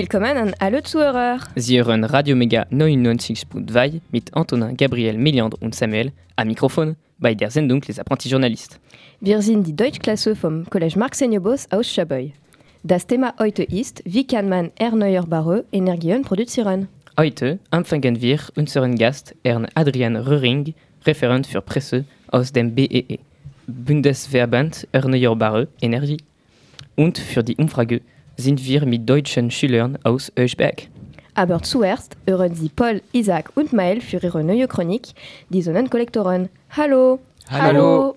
Willkommen 0.00 0.38
an 0.38 0.54
alle 0.58 0.82
Zuhörer. 0.82 1.40
Sie 1.56 1.78
hören 1.78 2.04
Radio 2.04 2.34
Mega 2.34 2.62
99.2 2.70 4.00
mit 4.10 4.32
Antonin, 4.32 4.74
Gabriel, 4.74 5.18
Meliandre 5.18 5.58
und 5.60 5.74
Samuel 5.74 6.10
am 6.36 6.48
Mikrofon 6.48 6.96
bei 7.18 7.34
der 7.34 7.50
Sendung 7.50 7.82
Les 7.86 7.98
Apprentis 7.98 8.30
Journalistes. 8.30 8.80
Wir 9.20 9.42
sind 9.42 9.66
die 9.66 9.76
Deutschklasse 9.76 10.34
vom 10.34 10.64
Collège 10.64 10.98
Marc 10.98 11.14
Seniobos 11.14 11.70
aus 11.70 11.86
Schabeu. 11.86 12.30
Das 12.82 13.06
Thema 13.06 13.34
heute 13.38 13.62
ist, 13.62 14.02
wie 14.06 14.26
kann 14.26 14.48
man 14.48 14.70
erneuerbare 14.78 15.66
Energien 15.70 16.22
produzieren? 16.22 16.88
Heute 17.18 17.58
empfangen 17.70 18.22
wir 18.22 18.38
unseren 18.56 18.96
Gast, 18.96 19.34
Herrn 19.44 19.68
Adrian 19.74 20.16
Röhring, 20.16 20.72
Referent 21.04 21.46
für 21.46 21.60
Presse 21.60 22.06
aus 22.28 22.50
dem 22.50 22.74
BEE, 22.74 23.18
Bundesverband 23.66 24.88
Erneuerbare 24.92 25.68
Energie. 25.82 26.22
Und 26.96 27.18
für 27.18 27.44
die 27.44 27.56
Umfrage 27.56 28.00
sind 28.40 28.64
wir 28.64 28.84
mit 28.86 29.08
deutschen 29.08 29.50
Schülern 29.50 29.98
aus 30.02 30.32
Öschberg. 30.36 30.88
Aber 31.34 31.62
zuerst 31.62 32.16
hören 32.26 32.54
Sie 32.54 32.68
Paul, 32.68 33.02
Isaac 33.12 33.52
und 33.54 33.72
Mael 33.72 34.00
für 34.00 34.16
ihre 34.16 34.42
neue 34.42 34.66
Chronik, 34.66 35.08
die 35.48 35.62
Sonnenkollektoren. 35.62 36.48
Hallo! 36.70 37.20
Hallo. 37.48 38.16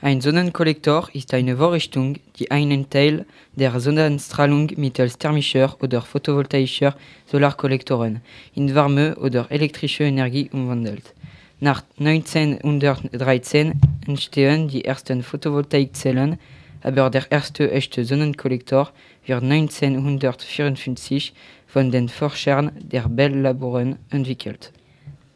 Ein 0.00 0.20
Sonnenkollektor 0.20 1.08
ist 1.12 1.34
eine 1.34 1.56
Vorrichtung, 1.56 2.18
die 2.38 2.50
einen 2.52 2.88
Teil 2.88 3.26
der 3.56 3.80
Sonnenstrahlung 3.80 4.70
mittels 4.76 5.18
thermischer 5.18 5.76
oder 5.82 6.02
photovoltaischer 6.02 6.94
Solarkollektoren 7.26 8.20
in 8.54 8.72
warme 8.76 9.16
oder 9.16 9.50
elektrische 9.50 10.04
Energie 10.04 10.48
umwandelt. 10.52 11.14
Nach 11.58 11.82
1913 11.98 13.80
entstehen 14.06 14.68
die 14.68 14.84
ersten 14.84 15.24
Photovoltaikzellen, 15.24 16.38
aber 16.82 17.10
der 17.10 17.30
erste 17.30 17.70
echte 17.70 18.04
Sonnenkollektor 18.04 18.92
wird 19.26 19.42
1954 19.42 21.34
von 21.66 21.90
den 21.90 22.08
Forschern 22.08 22.72
der 22.80 23.08
Bell-Laboren 23.08 23.96
entwickelt. 24.10 24.72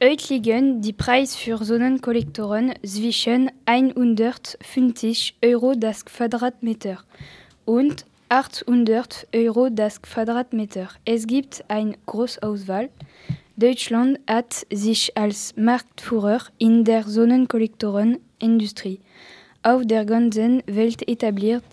Heute 0.03 0.35
liegen 0.35 0.81
die 0.81 0.93
Preise 0.93 1.39
für 1.39 1.65
Sonnenkollektoren 1.65 2.75
zwischen 2.85 3.51
150 3.67 5.37
Euro 5.45 5.75
das 5.77 6.05
Quadratmeter 6.05 6.99
und 7.65 8.05
800 8.29 9.29
Euro 9.35 9.69
das 9.71 10.03
Quadratmeter. 10.03 10.89
Es 11.05 11.27
gibt 11.27 11.65
eine 11.69 11.95
große 12.07 12.43
Auswahl. 12.43 12.89
Deutschland 13.57 14.19
hat 14.27 14.67
sich 14.73 15.17
als 15.17 15.55
Marktführer 15.57 16.41
in 16.59 16.85
der 16.85 17.05
Sonnenkollektorenindustrie 17.05 19.01
auf 19.63 19.83
der 19.85 20.05
ganzen 20.05 20.63
Welt 20.67 21.09
etabliert. 21.09 21.65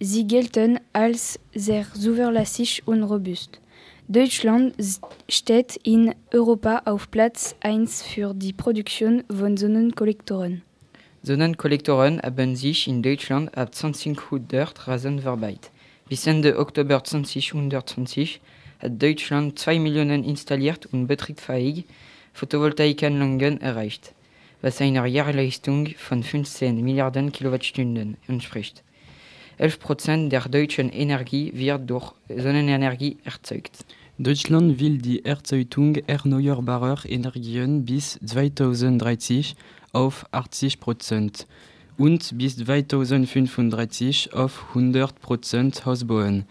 Sie 0.00 0.26
gelten 0.26 0.78
als 0.92 1.38
sehr 1.54 1.86
zuverlässig 1.92 2.82
und 2.86 3.02
robust. 3.02 3.60
Deutschland 4.06 4.74
steht 5.28 5.76
in 5.82 6.14
Europa 6.32 6.82
auf 6.84 7.10
Platz 7.10 7.56
1 7.60 8.02
für 8.02 8.32
die 8.32 8.52
Produktion 8.52 9.24
von 9.28 9.56
Sonnenkollektoren. 9.56 10.62
Sonnenkollektoren 11.22 12.20
haben 12.22 12.56
sich 12.56 12.88
in 12.88 13.02
Deutschland 13.02 13.56
ab 13.58 13.74
2000 13.74 14.88
rasend 14.88 15.20
verbreitet. 15.20 15.70
Bis 16.08 16.26
Ende 16.26 16.58
Oktober 16.58 17.04
2020 17.04 18.40
hat 18.78 19.02
Deutschland 19.02 19.58
2 19.58 19.78
Millionen 19.78 20.24
installiert 20.24 20.86
und 20.86 21.06
betriebsfähige 21.06 21.84
Photovoltaikanlagen 22.32 23.60
erreicht, 23.60 24.14
was 24.62 24.80
einer 24.80 25.06
Jahrleistung 25.06 25.88
von 25.96 26.22
15 26.22 26.82
Milliarden 26.82 27.32
Kilowattstunden 27.32 28.16
entspricht. 28.26 28.82
11 29.58 29.80
Prozent 29.80 30.32
der 30.32 30.48
deutschen 30.48 30.90
Energie 30.90 31.52
wird 31.54 31.90
durch 31.90 32.12
Sonnenenergie 32.28 33.18
erzeugt. 33.24 33.84
Deutschland 34.18 34.80
will 34.80 34.98
die 34.98 35.24
Erzeugung 35.24 35.96
erneuerbarer 36.06 37.08
Energien 37.08 37.84
bis 37.84 38.18
2030 38.24 39.54
auf 39.92 40.26
80 40.32 40.80
Prozent 40.80 41.46
und 41.96 42.36
bis 42.38 42.56
2035 42.56 44.32
auf 44.32 44.66
100 44.70 45.20
Prozent 45.20 45.86
ausbauen. 45.86 46.46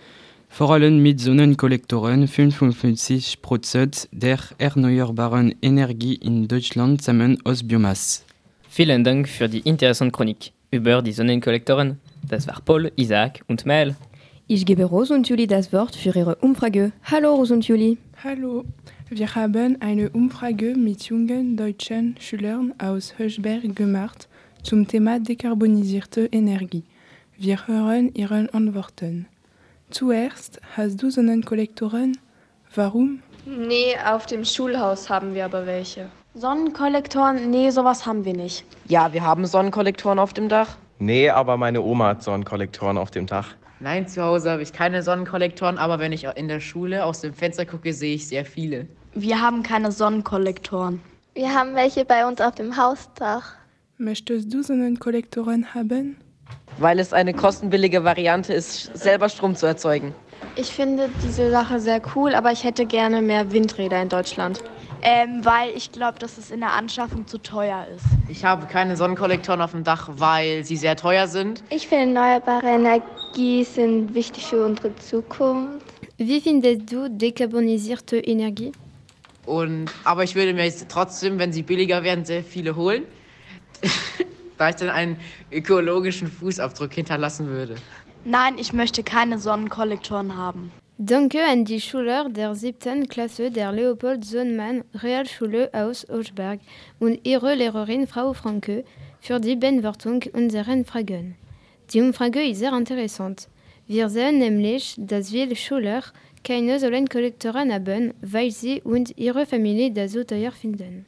Vor 0.58 0.72
allem 0.72 1.04
mit 1.04 1.20
Sonnenkollektoren 1.20 2.28
55 2.28 3.44
Prozent 3.44 4.10
der 4.12 4.40
erneuerbaren 4.58 5.54
Energie 5.62 6.16
in 6.16 6.48
Deutschland 6.48 7.00
stammen 7.04 7.38
aus 7.44 7.62
Biomasse. 7.62 8.24
Vielen 8.68 9.04
Dank 9.04 9.30
für 9.30 9.48
die 9.48 9.60
interessante 9.60 10.14
Chronik 10.14 10.52
über 10.72 11.04
die 11.04 11.12
Sonnenkollektoren. 11.12 12.00
Das 12.28 12.48
war 12.48 12.60
Paul, 12.66 12.92
Isaac 12.96 13.42
und 13.48 13.68
Mel. 13.68 13.96
Ich 14.48 14.66
gebe 14.66 14.86
Rose 14.86 15.14
und 15.14 15.30
Julie 15.30 15.46
das 15.46 15.72
Wort 15.72 15.96
für 15.96 16.18
ihre 16.18 16.34
Umfrage. 16.38 16.92
Hallo 17.04 17.36
Rose 17.36 17.54
und 17.54 17.68
Julie. 17.68 17.98
Hallo, 18.24 18.66
wir 19.12 19.36
haben 19.36 19.80
eine 19.80 20.10
Umfrage 20.10 20.74
mit 20.76 21.04
jungen 21.04 21.56
deutschen 21.56 22.16
Schülern 22.20 22.74
aus 22.80 23.14
Höchberg 23.20 23.76
gemacht 23.76 24.28
zum 24.64 24.88
Thema 24.88 25.20
dekarbonisierte 25.20 26.28
Energie. 26.32 26.82
Wir 27.38 27.68
hören 27.68 28.10
ihre 28.16 28.52
Antworten. 28.52 29.28
Zuerst, 29.90 30.60
hast 30.76 31.02
du 31.02 31.10
Sonnenkollektoren? 31.10 32.18
Warum? 32.76 33.22
Nee, 33.46 33.96
auf 34.06 34.26
dem 34.26 34.44
Schulhaus 34.44 35.10
haben 35.10 35.34
wir 35.34 35.46
aber 35.46 35.66
welche. 35.66 36.10
Sonnenkollektoren? 36.34 37.50
Nee, 37.50 37.70
sowas 37.70 38.06
haben 38.06 38.26
wir 38.26 38.34
nicht. 38.34 38.66
Ja, 38.90 39.14
wir 39.14 39.24
haben 39.24 39.46
Sonnenkollektoren 39.46 40.20
auf 40.20 40.34
dem 40.34 40.50
Dach. 40.50 40.76
Nee, 41.00 41.30
aber 41.30 41.56
meine 41.56 41.82
Oma 41.82 42.10
hat 42.10 42.24
Sonnenkollektoren 42.24 42.98
auf 42.98 43.12
dem 43.12 43.28
Dach. 43.28 43.56
Nein, 43.80 44.10
zu 44.10 44.22
Hause 44.22 44.52
habe 44.52 44.62
ich 44.62 44.74
keine 44.74 45.02
Sonnenkollektoren, 45.04 45.78
aber 45.78 46.00
wenn 46.00 46.12
ich 46.12 46.26
in 46.26 46.50
der 46.50 46.60
Schule 46.60 47.06
aus 47.06 47.22
dem 47.22 47.34
Fenster 47.34 47.66
gucke, 47.66 47.94
sehe 47.94 48.16
ich 48.16 48.28
sehr 48.28 48.44
viele. 48.44 48.88
Wir 49.14 49.40
haben 49.40 49.64
keine 49.64 49.94
Sonnenkollektoren. 49.94 51.00
Wir 51.34 51.54
haben 51.54 51.76
welche 51.76 52.04
bei 52.04 52.28
uns 52.28 52.42
auf 52.42 52.56
dem 52.56 52.76
Hausdach. 52.76 53.54
Möchtest 53.98 54.54
du 54.54 54.64
Sonnenkollektoren 54.64 55.74
haben? 55.74 56.18
Weil 56.78 57.00
es 57.00 57.14
eine 57.14 57.34
kostenbillige 57.34 58.04
Variante 58.04 58.54
ist, 58.54 58.96
selber 58.96 59.30
Strom 59.30 59.56
zu 59.56 59.66
erzeugen. 59.66 60.14
Ich 60.56 60.68
finde 60.68 61.10
diese 61.24 61.50
Sache 61.52 61.80
sehr 61.80 62.02
cool, 62.16 62.36
aber 62.36 62.52
ich 62.52 62.64
hätte 62.64 62.86
gerne 62.86 63.22
mehr 63.22 63.52
Windräder 63.52 64.02
in 64.02 64.10
Deutschland. 64.10 64.62
Ähm, 65.02 65.46
weil 65.46 65.70
ich 65.76 65.92
glaube, 65.92 66.18
dass 66.20 66.38
es 66.38 66.50
in 66.50 66.60
der 66.60 66.74
Anschaffung 66.74 67.28
zu 67.28 67.38
teuer 67.38 67.86
ist. 67.96 68.06
Ich 68.30 68.44
habe 68.44 68.66
keine 68.66 68.98
Sonnenkollektoren 68.98 69.62
auf 69.62 69.72
dem 69.72 69.84
Dach, 69.84 70.10
weil 70.14 70.64
sie 70.64 70.76
sehr 70.76 70.96
teuer 70.96 71.28
sind. 71.28 71.64
Ich 71.70 71.88
finde, 71.88 72.20
erneuerbare 72.20 72.68
Energie 72.68 73.64
sind 73.64 74.16
wichtig 74.16 74.46
für 74.48 74.66
unsere 74.66 74.96
Zukunft. 74.96 75.86
Wie 76.18 76.42
findest 76.42 76.92
du 76.92 77.10
dekarbonisierte 77.10 78.18
Energie? 78.18 78.72
Und, 79.46 79.92
aber 80.04 80.24
ich 80.24 80.36
würde 80.36 80.54
mir 80.54 80.66
jetzt 80.66 80.88
trotzdem, 80.90 81.38
wenn 81.38 81.54
sie 81.54 81.62
billiger 81.62 82.04
werden, 82.04 82.26
sehr 82.26 82.44
viele 82.44 82.76
holen, 82.76 83.04
da 84.58 84.70
ich 84.70 84.76
dann 84.76 84.90
einen 84.90 85.18
ökologischen 85.52 86.28
Fußabdruck 86.28 86.94
hinterlassen 86.94 87.48
würde. 87.48 87.76
Nein, 88.26 88.58
ich 88.58 88.74
möchte 88.74 89.04
keine 89.04 89.40
Sonnenkollektoren 89.40 90.36
haben. 90.36 90.72
Danke 91.00 91.44
an 91.44 91.64
die 91.64 91.80
Schüler 91.80 92.28
der 92.28 92.56
siebten 92.56 93.08
Klasse 93.08 93.52
der 93.52 93.72
Leopold 93.72 94.26
Sohnmann 94.26 94.84
Realschule 94.96 95.70
aus 95.72 96.10
Augsburg 96.10 96.60
und 97.00 97.20
ihre 97.24 97.54
Lehrerin 97.54 98.08
Frau 98.08 98.34
Franke 98.34 98.84
für 99.20 99.40
die 99.40 99.56
Beantwortung 99.56 100.24
unserer 100.34 100.84
Fragen. 100.86 101.36
Die 101.92 102.02
Umfrage 102.02 102.42
ist 102.42 102.60
sehr 102.60 102.74
interessant. 102.74 103.48
Wir 103.86 104.10
sehen 104.10 104.40
nämlich, 104.40 104.96
dass 104.98 105.30
viele 105.30 105.56
Schüler 105.56 106.02
keine 106.44 106.80
Sonnenkollektoren 106.80 107.72
haben, 107.72 108.14
weil 108.22 108.50
sie 108.52 108.82
und 108.82 109.18
ihre 109.18 109.46
Familie 109.46 109.92
das 109.92 110.14
so 110.14 110.24
teuer 110.24 110.52
finden. 110.52 111.06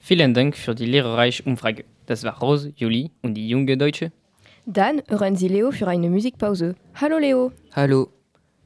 Vielen 0.00 0.32
Dank 0.32 0.56
für 0.56 0.74
die 0.74 0.86
lehrreiche 0.86 1.42
Umfrage. 1.42 1.84
Das 2.08 2.24
war 2.24 2.38
Rose, 2.40 2.72
Julie 2.74 3.10
und 3.20 3.34
die 3.34 3.50
junge 3.50 3.76
Deutsche. 3.76 4.12
Dann 4.64 5.02
hören 5.08 5.36
Sie 5.36 5.46
Leo 5.46 5.70
für 5.70 5.88
eine 5.88 6.08
Musikpause. 6.08 6.74
Hallo 6.94 7.18
Leo. 7.18 7.52
Hallo. 7.72 8.08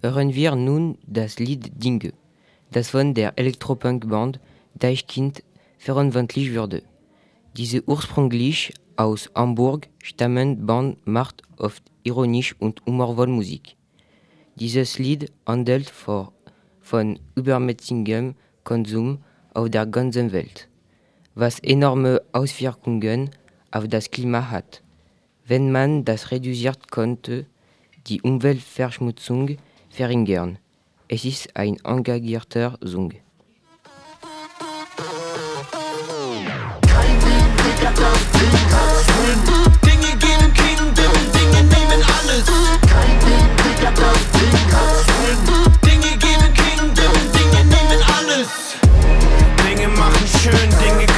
Hören 0.01 0.33
wir 0.33 0.55
nun 0.55 0.97
das 1.09 1.41
Lied 1.41 1.73
Dinge, 1.83 2.13
das 2.71 2.91
von 2.91 3.15
der 3.15 3.37
Elektropunk-Band 3.37 4.39
Deichkind 4.75 5.43
verantwortlich 5.79 6.55
wurde. 6.55 6.85
Diese 7.57 7.83
ursprünglich 7.89 8.75
aus 8.95 9.29
Hamburg 9.35 9.89
stammende 10.01 10.63
Band 10.63 11.05
macht 11.05 11.43
oft 11.57 11.83
ironisch 12.05 12.55
und 12.61 12.81
humorvoll 12.87 13.27
Musik. 13.27 13.75
Dieses 14.55 15.01
Lied 15.01 15.33
handelt 15.47 15.91
vor, 15.91 16.33
von 16.81 17.19
übermäßigem 17.35 18.37
Konsum 18.63 19.19
auf 19.53 19.69
der 19.69 19.87
ganzen 19.87 20.31
Welt, 20.31 20.69
was 21.35 21.59
enorme 21.61 22.23
Auswirkungen 22.33 23.31
auf 23.71 23.89
das 23.89 24.11
Klima 24.11 24.51
hat. 24.51 24.83
Wenn 25.47 25.73
man 25.73 26.05
das 26.05 26.31
reduziert, 26.31 26.91
konnte, 26.91 27.47
die 28.07 28.21
Umweltverschmutzung 28.23 29.57
verringern. 29.91 30.59
Es 31.09 31.25
ist 31.25 31.57
ein 31.57 31.77
engagierter 31.85 32.79
Song. 32.85 33.13
Dinge 39.85 40.17
geben 40.19 40.55
kriegen, 40.55 40.95
Dinge 40.95 41.63
nehmen 41.65 42.01
alles. 42.17 42.47
Kein 42.93 43.17
Weg, 43.27 43.49
Digga, 43.63 43.91
das 43.91 44.23
Ding 44.33 44.59
kannst 44.71 45.09
Dinge 45.85 46.17
geben 46.19 46.55
kriegen, 46.55 46.95
Dinge 47.33 47.65
nehmen 47.65 48.01
alles. 48.17 48.49
Dinge 49.65 49.89
machen 49.89 50.27
schön, 50.27 50.71
Dinge 50.81 51.12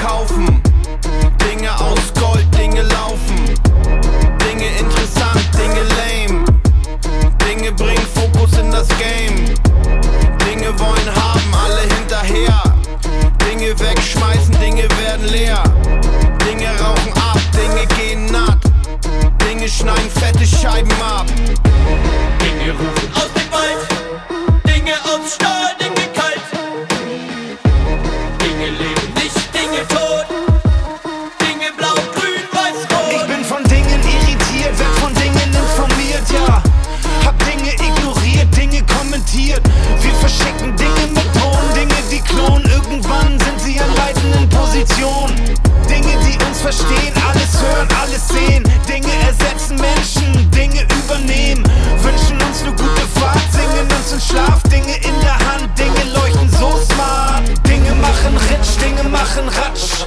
Dinge 58.84 59.04
machen 59.04 59.48
Ratsch. 59.48 60.04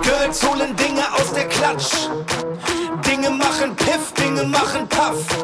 Girls 0.00 0.48
holen 0.48 0.76
Dinge 0.76 1.02
aus 1.14 1.32
der 1.32 1.48
Klatsch. 1.48 2.06
Dinge 3.04 3.30
machen 3.30 3.74
Piff, 3.74 4.12
Dinge 4.14 4.44
machen 4.44 4.88
Puff. 4.88 5.41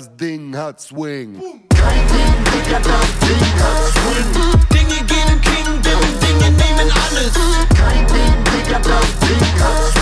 Das 0.00 0.16
Ding 0.16 0.56
hat 0.56 0.80
Swing. 0.80 1.34
Kein 1.68 2.06
Ding, 2.08 2.34
Digga, 2.52 2.78
das 2.78 3.10
Ding 3.20 3.52
hat 3.60 3.84
Swing. 3.92 4.28
Dinge 4.72 5.04
geben 5.04 5.40
Dinge 6.20 6.50
nehmen 6.52 6.90
alles. 6.90 7.34
Kein 7.76 8.06
Ding, 8.06 8.34
Digga, 8.44 8.78
das 8.78 9.28
Ding 9.28 9.62
hat 9.62 9.92
Swing. 9.92 9.99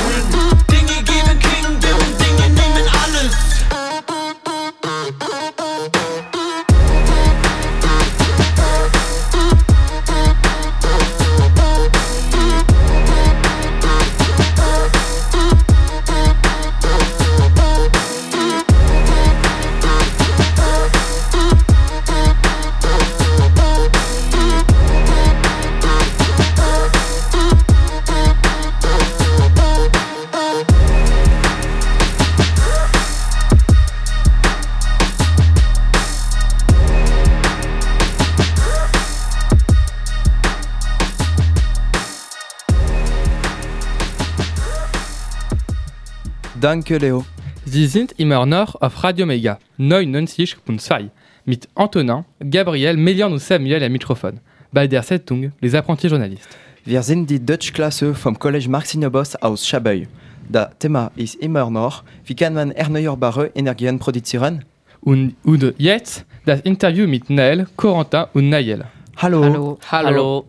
Danke, 46.60 46.99
Leo. 46.99 47.25
Sie 47.66 47.87
sind 47.87 48.12
immer 48.19 48.44
noch 48.44 48.75
auf 48.81 49.05
Radio 49.05 49.26
Mega 49.26 49.60
99.2 49.78 51.08
mit 51.44 51.69
Antonin, 51.76 52.25
Gabriel, 52.40 52.96
Melian 52.96 53.32
und 53.32 53.38
Samuel 53.38 53.84
am 53.84 53.93
Mikrofon. 53.93 54.40
Bei 54.72 54.88
der 54.88 55.05
Sendung 55.05 55.52
Les 55.60 55.75
Apprentis 55.75 56.10
Journalistes. 56.10 56.49
Wir 56.84 57.02
sind 57.05 57.31
die 57.31 57.44
Deutschklasse 57.44 58.12
vom 58.12 58.37
College 58.37 58.69
Marx-Boss 58.69 59.37
aus 59.37 59.69
Chabeuil. 59.69 60.08
Das 60.49 60.70
Thema 60.81 61.12
ist 61.14 61.37
immer 61.37 61.70
noch, 61.70 62.02
wie 62.25 62.34
kann 62.34 62.55
man 62.55 62.72
erneuerbare 62.72 63.52
Energien 63.54 64.00
produzieren? 64.00 64.64
Und, 65.00 65.37
und 65.44 65.75
jetzt 65.78 66.25
das 66.44 66.61
Interview 66.62 67.06
mit 67.06 67.30
Nael, 67.30 67.68
Corentin 67.76 68.25
und 68.35 68.49
Nayel. 68.49 68.85
Hallo. 69.16 69.44
Hallo. 69.44 69.78
Hallo. 69.92 70.44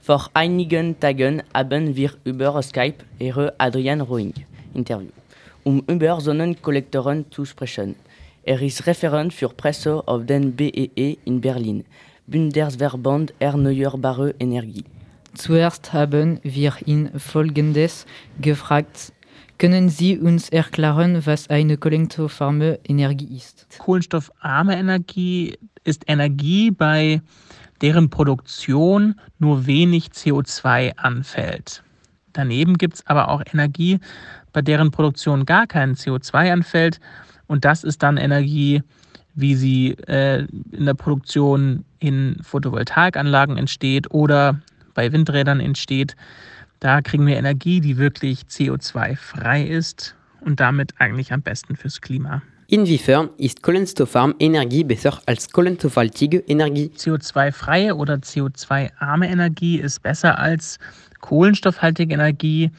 Vor 0.00 0.30
einigen 0.32 1.00
Tagen 1.00 1.42
haben 1.52 1.96
wir 1.96 2.12
über 2.22 2.62
Skype 2.62 3.04
Ihre 3.18 3.52
Adrian 3.58 4.00
Roing 4.00 4.32
Interview, 4.74 5.08
um 5.70 5.84
über 5.86 6.20
Sonnenkollektoren 6.20 7.30
zu 7.30 7.44
sprechen. 7.44 7.94
Er 8.42 8.60
ist 8.60 8.88
Referent 8.88 9.32
für 9.32 9.50
Presse 9.50 10.02
auf 10.08 10.26
den 10.26 10.56
BEE 10.56 11.16
in 11.24 11.40
Berlin, 11.40 11.84
Bundesverband 12.26 13.32
Erneuerbare 13.38 14.34
Energie. 14.40 14.84
Zuerst 15.34 15.92
haben 15.92 16.40
wir 16.42 16.72
ihn 16.86 17.10
Folgendes 17.16 18.04
gefragt. 18.40 19.12
Können 19.58 19.90
Sie 19.90 20.18
uns 20.18 20.48
erklären, 20.48 21.24
was 21.24 21.48
eine 21.48 21.76
kollektofarme 21.76 22.80
Energie 22.88 23.36
ist? 23.36 23.68
Kohlenstoffarme 23.78 24.76
Energie 24.76 25.56
ist 25.84 26.02
Energie, 26.08 26.72
bei 26.72 27.20
deren 27.80 28.10
Produktion 28.10 29.14
nur 29.38 29.66
wenig 29.66 30.06
CO2 30.08 30.96
anfällt. 30.96 31.84
Daneben 32.32 32.78
gibt 32.78 32.94
es 32.94 33.06
aber 33.06 33.28
auch 33.28 33.42
Energie, 33.52 33.98
bei 34.52 34.62
deren 34.62 34.90
Produktion 34.90 35.46
gar 35.46 35.66
kein 35.66 35.94
CO2 35.94 36.52
anfällt. 36.52 37.00
Und 37.46 37.64
das 37.64 37.84
ist 37.84 38.02
dann 38.02 38.16
Energie, 38.16 38.82
wie 39.34 39.54
sie 39.54 39.92
äh, 40.06 40.46
in 40.72 40.86
der 40.86 40.94
Produktion 40.94 41.84
in 41.98 42.36
Photovoltaikanlagen 42.42 43.56
entsteht 43.56 44.10
oder 44.10 44.60
bei 44.94 45.12
Windrädern 45.12 45.60
entsteht. 45.60 46.16
Da 46.80 47.02
kriegen 47.02 47.26
wir 47.26 47.36
Energie, 47.36 47.80
die 47.80 47.98
wirklich 47.98 48.42
CO2-frei 48.42 49.64
ist 49.64 50.16
und 50.40 50.60
damit 50.60 50.94
eigentlich 50.98 51.32
am 51.32 51.42
besten 51.42 51.76
fürs 51.76 52.00
Klima. 52.00 52.42
Inwiefern 52.68 53.30
ist 53.36 53.62
kohlenstoffarme 53.62 54.34
Energie 54.38 54.84
besser 54.84 55.20
als 55.26 55.50
kohlenstoffhaltige 55.50 56.38
Energie? 56.38 56.92
CO2-freie 56.96 57.96
oder 57.96 58.14
CO2-arme 58.14 59.28
Energie 59.28 59.78
ist 59.80 60.02
besser 60.02 60.38
als 60.38 60.78
kohlenstoffhaltige 61.20 62.14
Energie, 62.14 62.70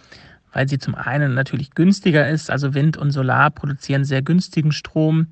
weil 0.54 0.68
sie 0.68 0.80
zum 0.80 0.96
einen 0.96 1.34
natürlich 1.34 1.72
günstiger 1.72 2.28
ist. 2.30 2.50
Also 2.50 2.74
Wind 2.74 2.98
und 2.98 3.12
Solar 3.12 3.50
produzieren 3.52 4.04
sehr 4.04 4.22
günstigen 4.22 4.72
Strom. 4.72 5.28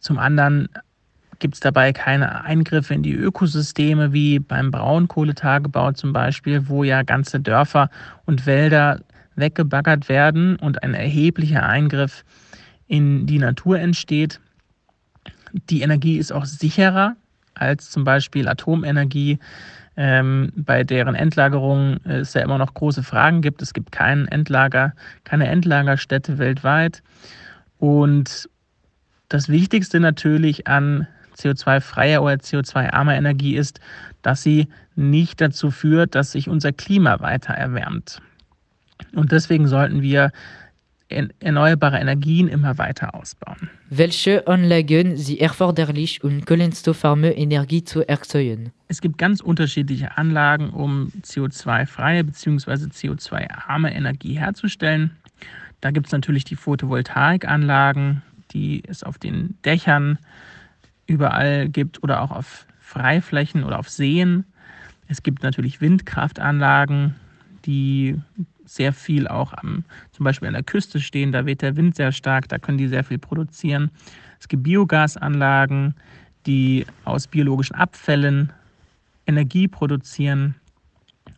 Zum 0.00 0.18
anderen 0.18 0.68
gibt 1.38 1.54
es 1.54 1.60
dabei 1.60 1.92
keine 1.92 2.44
Eingriffe 2.44 2.94
in 2.94 3.02
die 3.02 3.14
Ökosysteme 3.14 4.12
wie 4.12 4.38
beim 4.38 4.70
Braunkohletagebau 4.70 5.92
zum 5.92 6.12
Beispiel, 6.12 6.68
wo 6.68 6.84
ja 6.84 7.02
ganze 7.02 7.40
Dörfer 7.40 7.90
und 8.26 8.46
Wälder 8.46 9.00
weggebaggert 9.36 10.08
werden 10.08 10.56
und 10.56 10.82
ein 10.82 10.94
erheblicher 10.94 11.66
Eingriff 11.66 12.24
in 12.88 13.26
die 13.26 13.38
Natur 13.38 13.78
entsteht. 13.78 14.40
Die 15.70 15.80
Energie 15.80 16.18
ist 16.18 16.32
auch 16.32 16.44
sicherer 16.44 17.16
als 17.54 17.90
zum 17.90 18.04
Beispiel 18.04 18.48
Atomenergie, 18.48 19.38
ähm, 20.02 20.50
bei 20.56 20.82
deren 20.82 21.14
Endlagerung 21.14 21.98
es 22.04 22.32
ja 22.32 22.40
immer 22.40 22.56
noch 22.56 22.72
große 22.72 23.02
Fragen 23.02 23.42
gibt. 23.42 23.60
Es 23.60 23.74
gibt 23.74 23.92
kein 23.92 24.26
Endlager, 24.28 24.94
keine 25.24 25.46
Endlagerstätte 25.46 26.38
weltweit. 26.38 27.02
Und 27.78 28.48
das 29.28 29.50
Wichtigste 29.50 30.00
natürlich 30.00 30.66
an 30.66 31.06
CO2-freier 31.36 32.22
oder 32.22 32.36
CO2-armer 32.36 33.14
Energie 33.14 33.56
ist, 33.56 33.78
dass 34.22 34.42
sie 34.42 34.68
nicht 34.96 35.38
dazu 35.42 35.70
führt, 35.70 36.14
dass 36.14 36.32
sich 36.32 36.48
unser 36.48 36.72
Klima 36.72 37.20
weiter 37.20 37.52
erwärmt. 37.52 38.22
Und 39.14 39.32
deswegen 39.32 39.68
sollten 39.68 40.00
wir 40.00 40.32
erneuerbare 41.10 41.98
Energien 41.98 42.48
immer 42.48 42.78
weiter 42.78 43.14
ausbauen. 43.14 43.68
Welche 43.88 44.46
Anlagen 44.46 45.16
sind 45.16 45.40
erforderlich, 45.40 46.22
um 46.22 46.44
kohlenstoffarme 46.44 47.32
Energie 47.32 47.84
zu 47.84 48.06
erzeugen? 48.08 48.72
Es 48.88 49.00
gibt 49.00 49.18
ganz 49.18 49.40
unterschiedliche 49.40 50.16
Anlagen, 50.16 50.70
um 50.70 51.12
CO2-freie 51.22 52.24
bzw. 52.24 52.86
CO2-arme 52.86 53.94
Energie 53.94 54.38
herzustellen. 54.38 55.10
Da 55.80 55.90
gibt 55.90 56.06
es 56.06 56.12
natürlich 56.12 56.44
die 56.44 56.56
Photovoltaikanlagen, 56.56 58.22
die 58.52 58.82
es 58.86 59.02
auf 59.02 59.18
den 59.18 59.56
Dächern 59.64 60.18
überall 61.06 61.68
gibt 61.68 62.02
oder 62.02 62.22
auch 62.22 62.30
auf 62.30 62.66
Freiflächen 62.80 63.64
oder 63.64 63.78
auf 63.78 63.88
Seen. 63.88 64.44
Es 65.08 65.22
gibt 65.22 65.42
natürlich 65.42 65.80
Windkraftanlagen, 65.80 67.16
die 67.66 68.16
sehr 68.70 68.92
viel 68.92 69.26
auch 69.26 69.52
am, 69.52 69.84
zum 70.12 70.24
Beispiel 70.24 70.48
an 70.48 70.54
der 70.54 70.62
Küste 70.62 71.00
stehen. 71.00 71.32
Da 71.32 71.44
weht 71.44 71.62
der 71.62 71.76
Wind 71.76 71.96
sehr 71.96 72.12
stark, 72.12 72.48
da 72.48 72.58
können 72.58 72.78
die 72.78 72.88
sehr 72.88 73.02
viel 73.02 73.18
produzieren. 73.18 73.90
Es 74.38 74.46
gibt 74.46 74.62
Biogasanlagen, 74.62 75.94
die 76.46 76.86
aus 77.04 77.26
biologischen 77.26 77.74
Abfällen 77.74 78.52
Energie 79.26 79.66
produzieren. 79.68 80.54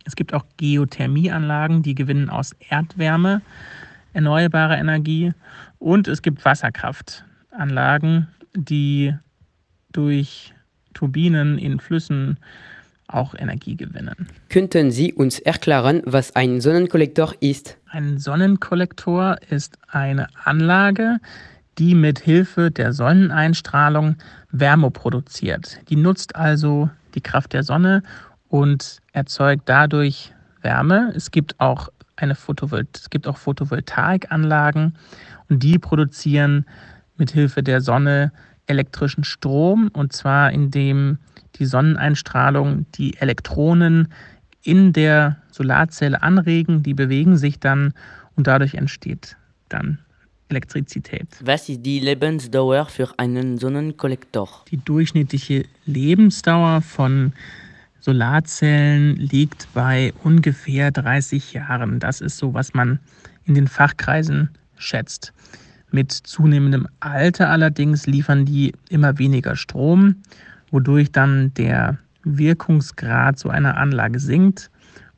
Es 0.05 0.15
gibt 0.15 0.35
auch 0.35 0.45
Geothermieanlagen, 0.59 1.83
die 1.83 1.95
gewinnen 1.95 2.29
aus 2.29 2.53
Erdwärme 2.69 3.43
erneuerbare 4.13 4.77
Energie. 4.77 5.33
Und 5.79 6.09
es 6.09 6.23
gibt 6.23 6.45
Wasserkraftanlagen, 6.45 8.29
die 8.55 9.15
durch 9.93 10.55
Turbinen 10.95 11.59
in 11.59 11.81
Flüssen 11.81 12.39
auch 13.13 13.35
Energie 13.35 13.77
gewinnen. 13.77 14.29
Könnten 14.49 14.91
Sie 14.91 15.13
uns 15.13 15.39
erklären, 15.39 16.03
was 16.05 16.35
ein 16.37 16.61
Sonnenkollektor 16.61 17.35
ist? 17.41 17.79
Ein 17.89 18.19
Sonnenkollektor 18.19 19.37
ist 19.51 19.79
eine 19.89 20.29
Anlage, 20.45 21.19
die 21.79 21.95
mit 21.95 22.19
Hilfe 22.19 22.71
der 22.71 22.93
Sonneneinstrahlung 22.93 24.17
Wärme 24.51 24.91
produziert. 24.91 25.79
Die 25.89 25.97
nutzt 25.97 26.37
also 26.37 26.91
die 27.15 27.21
Kraft 27.21 27.53
der 27.53 27.63
Sonne 27.63 28.03
und 28.49 28.99
erzeugt 29.13 29.63
dadurch 29.67 30.33
Wärme. 30.61 31.13
Es 31.17 31.31
gibt 31.31 31.59
auch 31.61 31.89
eine 32.17 32.35
Photovol 32.35 32.87
es 32.95 33.11
gibt 33.11 33.27
auch 33.27 33.39
Photovoltaikanlagen 33.39 34.95
und 35.49 35.63
die 35.63 35.79
produzieren 35.79 36.67
mit 37.17 37.31
Hilfe 37.31 37.63
der 37.63 37.81
Sonne 37.81 38.33
elektrischen 38.73 39.25
Strom 39.25 39.89
und 39.93 40.13
zwar 40.13 40.51
indem 40.51 41.19
die 41.57 41.67
Sonneneinstrahlung 41.67 42.87
die 42.95 43.17
Elektronen 43.19 44.09
in 44.63 44.93
der 44.93 45.37
Solarzelle 45.51 46.23
anregen, 46.23 46.83
die 46.83 46.95
bewegen 46.95 47.37
sich 47.37 47.61
dann 47.61 47.95
und 48.37 48.47
dadurch 48.47 48.75
entsteht 48.75 49.37
dann 49.69 49.99
Elektrizität. 50.49 51.29
Was 51.43 51.69
ist 51.69 51.83
die 51.83 52.01
Lebensdauer 52.01 52.87
für 52.87 53.19
einen 53.19 53.59
Sonnenkollektor? 53.59 54.49
Die 54.71 54.77
durchschnittliche 54.77 55.65
Lebensdauer 55.87 56.83
von 56.83 57.33
Solarzellen 58.01 59.17
liegt 59.17 59.69
bei 59.73 60.13
ungefähr 60.25 60.91
30 60.91 61.53
Jahren. 61.53 62.01
Das 62.01 62.21
ist 62.21 62.37
so, 62.37 62.53
was 62.53 62.75
man 62.75 62.99
in 63.45 63.55
den 63.55 63.69
Fachkreisen 63.69 64.51
schätzt. 64.77 65.33
Mit 65.93 66.11
zunehmendem 66.11 66.89
Alter 67.01 67.51
allerdings 67.51 68.07
liefern 68.07 68.47
die 68.47 68.73
immer 68.89 69.19
weniger 69.19 69.57
Strom, 69.57 70.17
wodurch 70.71 71.13
dann 71.13 71.53
der 71.55 71.99
Wirkungsgrad 72.25 73.39
so 73.39 73.51
einer 73.51 73.77
Anlage 73.77 74.19
sinkt 74.19 74.71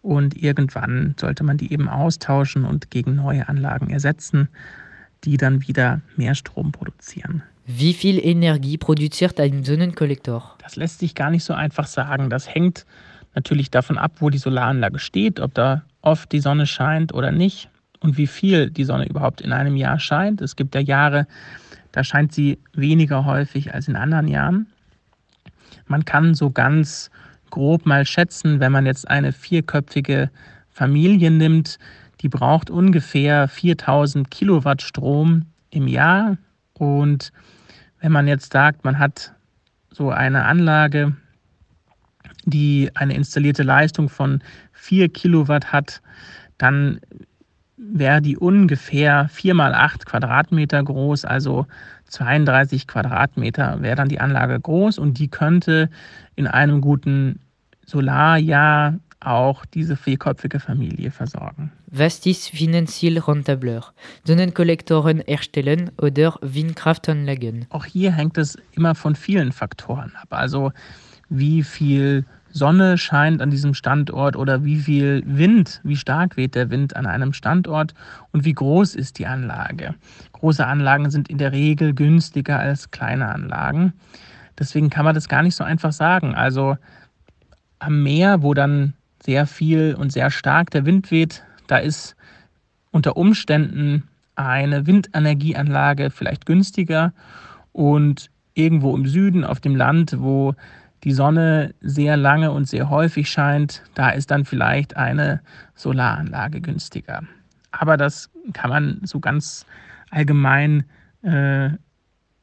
und 0.03 0.37
irgendwann 0.37 1.15
sollte 1.19 1.45
man 1.45 1.59
die 1.59 1.73
eben 1.73 1.89
austauschen 1.89 2.65
und 2.65 2.91
gegen 2.91 3.15
neue 3.15 3.49
Anlagen 3.49 3.89
ersetzen, 3.89 4.49
die 5.23 5.37
dann 5.37 5.67
wieder 5.67 6.01
mehr 6.17 6.35
Strom 6.35 6.73
produzieren. 6.73 7.43
Wie 7.67 7.95
viel 7.95 8.19
Energie 8.19 8.77
produziert 8.77 9.39
ein 9.39 9.65
Sonnenkollektor? 9.65 10.57
Das 10.61 10.75
lässt 10.75 10.99
sich 10.99 11.15
gar 11.15 11.31
nicht 11.31 11.45
so 11.45 11.55
einfach 11.55 11.87
sagen. 11.87 12.31
Das 12.31 12.53
hängt 12.53 12.85
natürlich 13.35 13.71
davon 13.71 13.97
ab, 13.97 14.17
wo 14.19 14.29
die 14.29 14.39
Solaranlage 14.39 14.99
steht, 14.99 15.39
ob 15.39 15.55
da 15.55 15.83
oft 16.03 16.33
die 16.33 16.41
Sonne 16.41 16.67
scheint 16.67 17.15
oder 17.15 17.31
nicht 17.31 17.71
und 18.01 18.17
wie 18.19 18.27
viel 18.27 18.71
die 18.71 18.85
Sonne 18.85 19.09
überhaupt 19.09 19.41
in 19.41 19.53
einem 19.53 19.77
Jahr 19.77 19.99
scheint. 19.99 20.41
Es 20.41 20.57
gibt 20.57 20.75
ja 20.75 20.81
Jahre, 20.81 21.27
da 21.93 22.05
scheint 22.05 22.33
sie 22.33 22.59
weniger 22.73 23.25
häufig 23.25 23.73
als 23.75 23.89
in 23.89 23.97
anderen 23.97 24.29
Jahren. 24.29 24.67
Man 25.87 26.05
kann 26.05 26.35
so 26.35 26.51
ganz 26.51 27.11
grob 27.51 27.87
mal 27.87 28.05
schätzen, 28.05 28.61
wenn 28.61 28.73
man 28.73 28.87
jetzt 28.87 29.09
eine 29.09 29.33
vierköpfige 29.33 30.31
Familie 30.71 31.31
nimmt, 31.31 31.79
die 32.21 32.29
braucht 32.29 32.71
ungefähr 32.71 33.49
4000 33.49 34.31
Kilowatt 34.31 34.83
Strom 34.83 35.47
im 35.71 35.87
Jahr. 35.87 36.37
Und 36.73 37.33
wenn 38.01 38.13
man 38.13 38.27
jetzt 38.27 38.53
sagt, 38.53 38.85
man 38.85 38.99
hat 38.99 39.33
so 39.91 40.11
eine 40.11 40.45
Anlage, 40.45 41.15
die 42.45 42.91
eine 42.95 43.15
installierte 43.15 43.63
Leistung 43.63 44.09
von 44.09 44.43
4 44.73 45.09
Kilowatt 45.11 45.73
hat, 45.73 46.03
dann 46.59 47.01
wäre 47.77 48.23
die 48.23 48.37
ungefähr 48.37 49.29
4 49.29 49.55
mal 49.55 49.75
8 49.75 50.07
Quadratmeter 50.07 50.83
groß, 50.83 51.25
also 51.25 51.67
32 52.09 52.87
Quadratmeter 52.87 53.83
wäre 53.83 53.97
dann 53.97 54.09
die 54.09 54.21
Anlage 54.21 54.61
groß 54.61 54.99
und 54.99 55.19
die 55.19 55.29
könnte 55.29 55.91
in 56.37 56.47
einem 56.47 56.81
guten 56.81 57.41
Solarjahr 57.87 58.95
auch 59.21 59.65
diese 59.65 59.97
vierköpfige 59.97 60.61
Familie 60.61 61.11
versorgen. 61.11 61.73
Was 61.87 62.25
ist 62.27 62.51
finanziell 62.51 63.19
rentabler? 63.19 63.85
Sonnenkollektoren 64.25 65.21
erstellen 65.21 65.91
oder 65.99 66.37
Windkraftanlagen? 66.43 67.67
Auch 67.71 67.87
hier 67.87 68.13
hängt 68.13 68.37
es 68.39 68.59
immer 68.73 68.95
von 68.95 69.15
vielen 69.15 69.53
Faktoren 69.53 70.13
ab. 70.21 70.29
Also 70.31 70.73
wie 71.29 71.63
viel 71.63 72.27
Sonne 72.55 72.99
scheint 72.99 73.43
an 73.43 73.51
diesem 73.51 73.75
Standort 73.75 74.37
oder 74.37 74.65
wie 74.65 74.79
viel 74.79 75.25
Wind, 75.27 75.81
wie 75.83 75.97
stark 75.97 76.37
weht 76.37 76.55
der 76.55 76.71
Wind 76.71 76.95
an 76.95 77.05
einem 77.05 77.33
Standort 77.33 77.95
und 78.31 78.45
wie 78.45 78.53
groß 78.53 78.95
ist 78.95 79.19
die 79.19 79.27
Anlage. 79.27 79.97
Große 80.33 80.65
Anlagen 80.65 81.11
sind 81.11 81.29
in 81.29 81.39
der 81.39 81.51
Regel 81.51 81.95
günstiger 81.95 82.61
als 82.61 82.93
kleine 82.93 83.29
Anlagen. 83.29 83.93
Deswegen 84.57 84.89
kann 84.89 85.05
man 85.05 85.17
das 85.17 85.29
gar 85.29 85.43
nicht 85.43 85.57
so 85.57 85.65
einfach 85.65 85.93
sagen. 85.93 86.37
Also 86.37 86.77
am 87.81 88.05
Meer, 88.05 88.43
wo 88.43 88.55
dann 88.55 88.95
sehr 89.25 89.49
viel 89.49 89.97
und 89.99 90.13
sehr 90.13 90.31
stark 90.31 90.71
der 90.71 90.87
Wind 90.87 91.11
weht, 91.11 91.43
da 91.67 91.79
ist 91.79 92.15
unter 92.93 93.17
Umständen 93.17 94.05
eine 94.37 94.87
Windenergieanlage 94.87 96.11
vielleicht 96.11 96.47
günstiger 96.47 97.13
und 97.73 98.31
irgendwo 98.55 98.95
im 98.95 99.07
Süden 99.07 99.43
auf 99.43 99.59
dem 99.59 99.75
Land, 99.75 100.15
wo 100.21 100.55
die 101.05 101.13
Sonne 101.13 101.75
sehr 101.81 102.17
lange 102.17 102.51
und 102.51 102.67
sehr 102.67 102.91
häufig 102.91 103.29
scheint, 103.29 103.83
da 103.95 104.11
ist 104.11 104.31
dann 104.31 104.45
vielleicht 104.45 104.97
eine 104.97 105.41
Solaranlage 105.75 106.61
günstiger. 106.61 107.23
Aber 107.71 107.97
das 107.97 108.31
kann 108.53 108.71
man 108.71 109.01
so 109.05 109.21
ganz 109.21 109.67
allgemein 110.11 110.85
äh, 111.23 111.71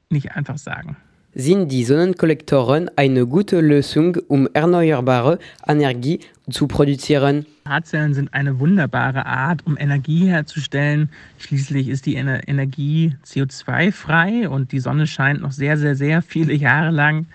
nicht 0.10 0.36
einfach 0.36 0.58
sagen. 0.58 0.96
Sind 1.34 1.72
die 1.72 1.86
Sonnenkollektoren 1.86 2.92
eine 2.98 3.26
gute 3.26 3.62
Lösung, 3.62 4.18
um 4.28 4.50
erneuerbare 4.54 5.40
Energie 5.66 6.20
zu 6.50 6.68
produzieren? 6.68 7.46
Solarzellen 7.64 8.14
sind 8.14 8.34
eine 8.34 8.60
wunderbare 8.60 9.26
Art, 9.26 9.66
um 9.66 9.78
Energie 9.78 10.28
herzustellen. 10.28 11.10
Schließlich 11.38 11.88
ist 11.88 12.06
die 12.06 12.18
Ener 12.18 12.46
Energie 12.50 13.16
CO2-frei 13.26 14.50
und 14.50 14.74
die 14.74 14.82
Sonne 14.82 15.08
scheint 15.08 15.42
noch 15.42 15.54
sehr, 15.54 15.78
sehr, 15.78 15.96
sehr 15.96 16.22
viele 16.22 16.54
Jahre 16.54 16.92
lang 16.92 17.28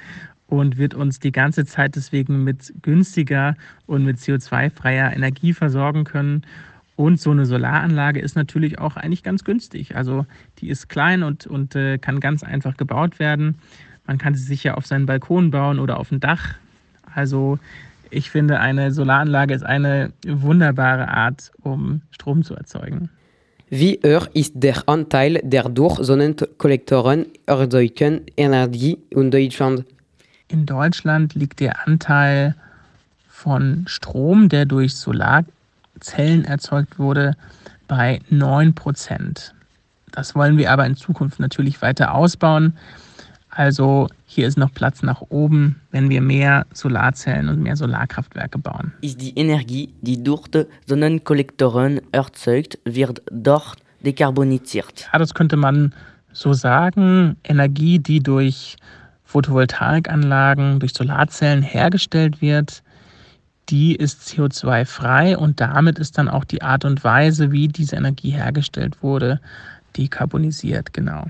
und 0.48 0.78
wird 0.78 0.94
uns 0.94 1.18
die 1.18 1.32
ganze 1.32 1.64
Zeit 1.64 1.96
deswegen 1.96 2.44
mit 2.44 2.72
günstiger 2.82 3.56
und 3.86 4.04
mit 4.04 4.18
CO2-freier 4.18 5.12
Energie 5.12 5.52
versorgen 5.52 6.04
können. 6.04 6.42
Und 6.94 7.20
so 7.20 7.30
eine 7.30 7.44
Solaranlage 7.44 8.20
ist 8.20 8.36
natürlich 8.36 8.78
auch 8.78 8.96
eigentlich 8.96 9.22
ganz 9.22 9.44
günstig. 9.44 9.96
Also 9.96 10.24
die 10.58 10.68
ist 10.68 10.88
klein 10.88 11.22
und, 11.22 11.46
und 11.46 11.76
äh, 11.76 11.98
kann 11.98 12.20
ganz 12.20 12.42
einfach 12.42 12.76
gebaut 12.76 13.18
werden. 13.18 13.56
Man 14.06 14.18
kann 14.18 14.34
sie 14.34 14.44
sich 14.44 14.64
ja 14.64 14.74
auf 14.74 14.86
seinen 14.86 15.06
Balkon 15.06 15.50
bauen 15.50 15.78
oder 15.78 15.98
auf 15.98 16.08
dem 16.08 16.20
Dach. 16.20 16.54
Also 17.14 17.58
ich 18.10 18.30
finde, 18.30 18.60
eine 18.60 18.92
Solaranlage 18.92 19.52
ist 19.52 19.64
eine 19.64 20.12
wunderbare 20.26 21.08
Art, 21.08 21.50
um 21.62 22.02
Strom 22.10 22.44
zu 22.44 22.54
erzeugen. 22.54 23.10
Wie 23.68 23.98
hoch 24.06 24.28
ist 24.32 24.52
der 24.54 24.88
Anteil 24.88 25.40
der 25.42 25.68
durch 25.68 25.96
Sonnenkollektoren 25.98 27.26
erzeugten 27.46 28.20
Energie 28.36 28.98
in 29.10 29.30
Deutschland? 29.32 29.84
In 30.48 30.64
Deutschland 30.66 31.34
liegt 31.34 31.60
der 31.60 31.86
Anteil 31.86 32.54
von 33.28 33.84
Strom, 33.86 34.48
der 34.48 34.64
durch 34.64 34.94
Solarzellen 34.96 36.44
erzeugt 36.44 36.98
wurde, 36.98 37.36
bei 37.88 38.20
9 38.30 38.74
Prozent. 38.74 39.54
Das 40.12 40.34
wollen 40.34 40.56
wir 40.56 40.70
aber 40.70 40.86
in 40.86 40.96
Zukunft 40.96 41.40
natürlich 41.40 41.82
weiter 41.82 42.14
ausbauen. 42.14 42.76
Also 43.50 44.08
hier 44.26 44.46
ist 44.46 44.58
noch 44.58 44.72
Platz 44.72 45.02
nach 45.02 45.22
oben, 45.30 45.80
wenn 45.90 46.10
wir 46.10 46.20
mehr 46.20 46.66
Solarzellen 46.72 47.48
und 47.48 47.62
mehr 47.62 47.76
Solarkraftwerke 47.76 48.58
bauen. 48.58 48.92
Ist 49.00 49.20
die 49.20 49.36
Energie, 49.36 49.92
die 50.02 50.22
durch 50.22 50.46
die 50.48 50.66
Sonnenkollektoren 50.86 52.00
erzeugt 52.12 52.78
wird, 52.84 53.22
dort 53.30 53.76
dekarbonisiert? 54.04 55.08
Ja, 55.12 55.18
das 55.18 55.34
könnte 55.34 55.56
man 55.56 55.94
so 56.32 56.52
sagen. 56.52 57.36
Energie, 57.44 57.98
die 57.98 58.20
durch 58.20 58.76
Photovoltaikanlagen, 59.37 60.81
durch 60.81 60.95
Solarzellen 60.95 61.62
hergestellt 61.62 62.40
wird, 62.40 62.83
die 63.69 63.95
ist 63.95 64.23
CO2-frei 64.23 65.37
und 65.37 65.61
damit 65.61 65.99
ist 65.99 66.16
dann 66.16 66.31
auch 66.31 66.45
die 66.45 66.62
Art 66.62 66.87
und 66.87 67.05
Weise, 67.05 67.52
wie 67.52 67.69
diese 67.69 67.97
Energie 67.97 68.31
hergestellt 68.31 69.02
wurde, 69.02 69.40
dekarbonisiert, 69.95 70.95
genau. 70.95 71.26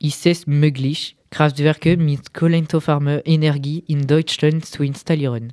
Ist 0.00 0.26
es 0.26 0.48
möglich, 0.48 1.16
Kraftwerke 1.30 1.96
mit 1.96 2.34
kohlenstoffarmer 2.34 3.24
Energie 3.24 3.78
in 3.86 4.08
Deutschland 4.08 4.64
zu 4.64 4.82
installieren? 4.82 5.52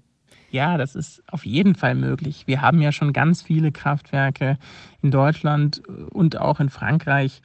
Ja, 0.49 0.77
das 0.77 0.95
ist 0.95 1.21
auf 1.27 1.45
jeden 1.45 1.75
Fall 1.75 1.93
möglich. 1.93 2.43
Wir 2.47 2.61
haben 2.61 2.81
ja 2.81 2.91
schon 2.91 3.13
ganz 3.13 3.43
viele 3.43 3.71
Kraftwerke 3.71 4.57
in 5.03 5.11
Deutschland 5.11 5.83
und 6.09 6.39
auch 6.39 6.59
in 6.59 6.69
Frankreich, 6.69 7.41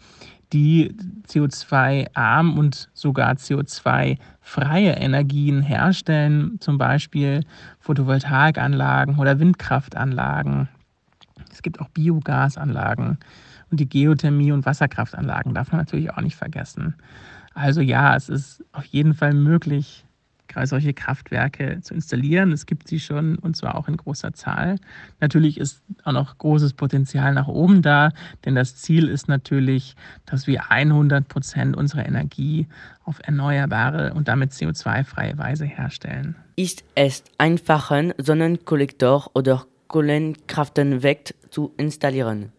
die 0.52 0.94
CO2-arm 1.26 2.58
und 2.58 2.88
sogar 2.94 3.34
CO2-freie 3.34 4.92
Energien 4.92 5.62
herstellen, 5.62 6.58
zum 6.60 6.78
Beispiel 6.78 7.44
Photovoltaikanlagen 7.80 9.18
oder 9.18 9.38
Windkraftanlagen. 9.38 10.68
Es 11.50 11.62
gibt 11.62 11.80
auch 11.80 11.88
Biogasanlagen 11.88 13.18
und 13.70 13.80
die 13.80 13.88
Geothermie 13.88 14.52
und 14.52 14.64
Wasserkraftanlagen 14.64 15.54
darf 15.54 15.72
man 15.72 15.80
natürlich 15.80 16.10
auch 16.10 16.20
nicht 16.20 16.36
vergessen. 16.36 16.94
Also 17.54 17.80
ja, 17.80 18.14
es 18.16 18.28
ist 18.28 18.64
auf 18.72 18.84
jeden 18.84 19.14
Fall 19.14 19.34
möglich, 19.34 20.04
solche 20.64 20.94
Kraftwerke 20.94 21.80
zu 21.82 21.94
installieren. 21.94 22.52
Es 22.52 22.66
gibt 22.66 22.88
sie 22.88 23.00
schon 23.00 23.36
und 23.38 23.56
zwar 23.56 23.76
auch 23.76 23.88
in 23.88 23.96
großer 23.96 24.32
Zahl. 24.32 24.76
Natürlich 25.20 25.58
ist 25.58 25.82
auch 26.04 26.12
noch 26.12 26.38
großes 26.38 26.74
Potenzial 26.74 27.34
nach 27.34 27.48
oben 27.48 27.82
da, 27.82 28.10
denn 28.44 28.54
das 28.54 28.76
Ziel 28.76 29.08
ist 29.08 29.28
natürlich, 29.28 29.96
dass 30.26 30.46
wir 30.46 30.70
100 30.70 31.28
Prozent 31.28 31.76
unserer 31.76 32.06
Energie 32.06 32.66
auf 33.04 33.20
erneuerbare 33.22 34.14
und 34.14 34.28
damit 34.28 34.52
CO2-freie 34.52 35.38
Weise 35.38 35.64
herstellen. 35.64 36.36
Ist 36.56 36.84
es 36.94 37.22
einfacher, 37.38 38.14
Sonnenkollektor 38.18 39.30
oder 39.34 39.64
Kohlenkraftwerk 39.88 41.34
zu 41.50 41.72
installieren? 41.76 42.52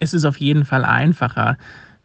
Es 0.00 0.14
ist 0.14 0.24
auf 0.24 0.38
jeden 0.38 0.64
Fall 0.64 0.84
einfacher, 0.84 1.56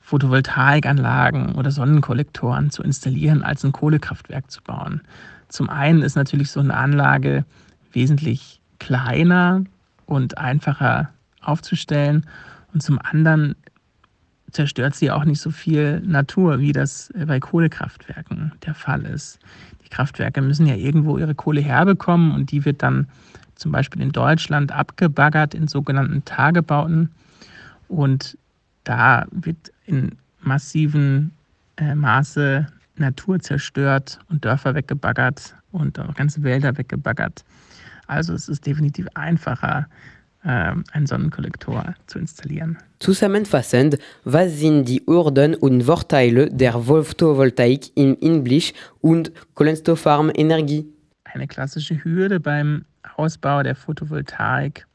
Photovoltaikanlagen 0.10 1.54
oder 1.54 1.70
Sonnenkollektoren 1.70 2.72
zu 2.72 2.82
installieren, 2.82 3.44
als 3.44 3.64
ein 3.64 3.72
Kohlekraftwerk 3.72 4.50
zu 4.50 4.60
bauen. 4.64 5.02
Zum 5.50 5.70
einen 5.70 6.02
ist 6.02 6.16
natürlich 6.16 6.50
so 6.50 6.60
eine 6.60 6.76
Anlage 6.76 7.46
wesentlich 7.92 8.60
kleiner 8.80 9.64
und 10.08 10.40
einfacher 10.40 11.10
aufzustellen 11.42 12.26
und 12.74 12.82
zum 12.82 12.98
anderen 13.00 13.56
zerstört 14.50 14.96
sie 14.96 15.12
auch 15.12 15.26
nicht 15.26 15.42
so 15.42 15.52
viel 15.52 16.00
Natur, 16.00 16.60
wie 16.60 16.72
das 16.72 17.14
bei 17.28 17.40
Kohlekraftwerken 17.40 18.54
der 18.66 18.74
Fall 18.74 19.06
ist. 19.06 19.38
Die 19.86 19.90
Kraftwerke 19.90 20.42
müssen 20.42 20.66
ja 20.66 20.74
irgendwo 20.74 21.20
ihre 21.20 21.36
Kohle 21.36 21.62
herbekommen 21.62 22.32
und 22.32 22.50
die 22.52 22.66
wird 22.66 22.82
dann 22.82 23.08
zum 23.54 23.72
Beispiel 23.72 24.02
in 24.02 24.12
Deutschland 24.12 24.72
abgebaggert 24.72 25.54
in 25.54 25.68
sogenannten 25.68 26.26
Tagebauten. 26.26 27.12
Und 27.88 28.39
da 28.90 29.28
wird 29.30 29.72
in 29.86 30.18
massiven 30.42 31.32
äh, 31.78 31.94
Maße 31.94 32.66
Natur 32.96 33.40
zerstört 33.40 34.20
und 34.30 34.44
Dörfer 34.44 34.74
weggebaggert 34.74 35.54
und 35.72 36.00
auch 36.00 36.16
ganze 36.16 36.42
Wälder 36.42 36.76
weggebaggert. 36.76 37.46
Also 38.08 38.34
es 38.34 38.50
ist 38.50 38.66
definitiv 38.66 39.06
einfacher, 39.14 39.88
äh, 40.44 40.74
einen 40.92 41.06
Sonnenkollektor 41.06 41.94
zu 42.08 42.18
installieren. 42.18 42.80
Zusammenfassend, 42.98 44.00
was 44.24 44.58
sind 44.60 44.86
die 44.86 45.04
Hürden 45.06 45.54
und 45.54 45.84
Vorteile 45.84 46.50
der 46.50 46.74
Photovoltaik 46.74 47.96
im 47.96 48.18
Hinblick 48.20 48.74
und 49.02 49.32
Kohlenstoffarmenergie? 49.54 50.88
Eine 51.26 51.46
klassische 51.46 52.04
Hürde 52.04 52.40
beim 52.40 52.86
Ausbau 53.18 53.62
der 53.62 53.76
Photovoltaik 53.76 54.88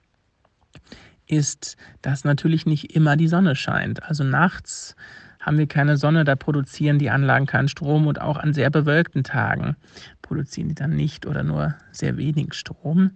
ist, 1.26 1.76
dass 2.02 2.24
natürlich 2.24 2.66
nicht 2.66 2.94
immer 2.94 3.16
die 3.16 3.28
Sonne 3.28 3.56
scheint. 3.56 4.02
Also 4.02 4.24
nachts 4.24 4.96
haben 5.40 5.58
wir 5.58 5.66
keine 5.66 5.96
Sonne, 5.96 6.24
da 6.24 6.36
produzieren 6.36 6.98
die 6.98 7.10
Anlagen 7.10 7.46
keinen 7.46 7.68
Strom 7.68 8.06
und 8.06 8.20
auch 8.20 8.38
an 8.38 8.54
sehr 8.54 8.70
bewölkten 8.70 9.24
Tagen 9.24 9.76
produzieren 10.22 10.68
die 10.68 10.74
dann 10.74 10.96
nicht 10.96 11.26
oder 11.26 11.42
nur 11.42 11.74
sehr 11.92 12.16
wenig 12.16 12.54
Strom. 12.54 13.10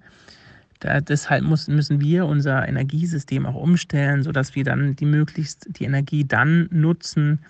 Da, 0.81 1.01
deshalb 1.01 1.43
muss, 1.43 1.67
müssen 1.67 2.01
wir 2.01 2.27
unser 2.27 2.69
Energiesystem 2.69 3.47
auch 3.47 3.57
umstellen, 3.57 4.23
sodass 4.23 4.55
wir 4.55 4.63
dann 4.63 4.95
die 4.95 5.07
möglichst 5.07 5.67
die 5.71 5.85
Energie 5.85 6.25
dann 6.25 6.69
nutzen, 6.71 7.41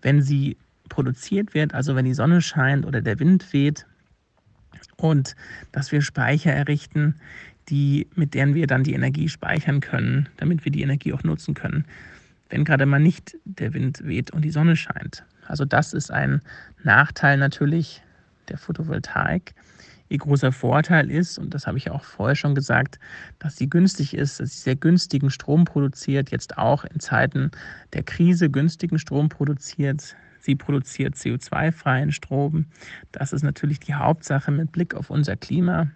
wenn 0.00 0.22
sie 0.22 0.56
produziert 0.88 1.54
wird, 1.54 1.74
also 1.74 1.94
wenn 1.94 2.04
die 2.04 2.14
Sonne 2.14 2.40
scheint 2.40 2.84
oder 2.84 3.00
der 3.00 3.20
Wind 3.20 3.52
weht. 3.52 3.86
Und 4.96 5.36
dass 5.70 5.92
wir 5.92 6.02
Speicher 6.02 6.52
errichten, 6.52 7.16
die, 7.68 8.08
mit 8.14 8.34
denen 8.34 8.54
wir 8.54 8.66
dann 8.66 8.84
die 8.84 8.94
Energie 8.94 9.28
speichern 9.28 9.80
können, 9.80 10.28
damit 10.36 10.64
wir 10.64 10.72
die 10.72 10.82
Energie 10.82 11.12
auch 11.12 11.22
nutzen 11.22 11.54
können 11.54 11.84
wenn 12.52 12.64
gerade 12.64 12.84
mal 12.84 13.00
nicht 13.00 13.36
der 13.44 13.72
Wind 13.72 14.04
weht 14.04 14.30
und 14.30 14.42
die 14.42 14.50
Sonne 14.50 14.76
scheint. 14.76 15.24
Also 15.46 15.64
das 15.64 15.94
ist 15.94 16.10
ein 16.12 16.42
Nachteil 16.84 17.38
natürlich 17.38 18.02
der 18.48 18.58
Photovoltaik. 18.58 19.54
Ihr 20.10 20.18
großer 20.18 20.52
Vorteil 20.52 21.10
ist, 21.10 21.38
und 21.38 21.54
das 21.54 21.66
habe 21.66 21.78
ich 21.78 21.90
auch 21.90 22.04
vorher 22.04 22.36
schon 22.36 22.54
gesagt, 22.54 22.98
dass 23.38 23.56
sie 23.56 23.70
günstig 23.70 24.12
ist, 24.12 24.38
dass 24.38 24.50
sie 24.50 24.60
sehr 24.60 24.76
günstigen 24.76 25.30
Strom 25.30 25.64
produziert, 25.64 26.30
jetzt 26.30 26.58
auch 26.58 26.84
in 26.84 27.00
Zeiten 27.00 27.50
der 27.94 28.02
Krise 28.02 28.50
günstigen 28.50 28.98
Strom 28.98 29.30
produziert. 29.30 30.14
Sie 30.38 30.54
produziert 30.54 31.14
CO2-freien 31.14 32.12
Strom. 32.12 32.66
Das 33.12 33.32
ist 33.32 33.42
natürlich 33.42 33.80
die 33.80 33.94
Hauptsache 33.94 34.50
mit 34.50 34.72
Blick 34.72 34.94
auf 34.94 35.08
unser 35.08 35.36
Klima. 35.36 35.90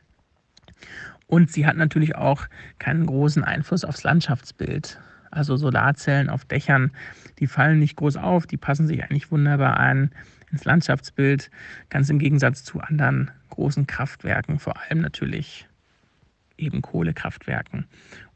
Und 1.26 1.50
sie 1.50 1.66
hat 1.66 1.76
natürlich 1.76 2.14
auch 2.14 2.46
keinen 2.78 3.06
großen 3.06 3.42
Einfluss 3.42 3.84
aufs 3.84 4.04
Landschaftsbild. 4.04 5.00
Also 5.30 5.56
Solarzellen 5.56 6.30
auf 6.30 6.44
Dächern, 6.44 6.92
die 7.38 7.46
fallen 7.46 7.78
nicht 7.78 7.96
groß 7.96 8.16
auf, 8.16 8.46
die 8.46 8.56
passen 8.56 8.86
sich 8.86 9.02
eigentlich 9.02 9.30
wunderbar 9.30 9.78
ein 9.78 10.12
ins 10.50 10.64
Landschaftsbild, 10.64 11.50
ganz 11.90 12.08
im 12.08 12.18
Gegensatz 12.18 12.64
zu 12.64 12.80
anderen 12.80 13.30
großen 13.50 13.86
Kraftwerken, 13.86 14.58
vor 14.58 14.80
allem 14.80 15.00
natürlich 15.00 15.66
eben 16.58 16.82
Kohlekraftwerken 16.82 17.86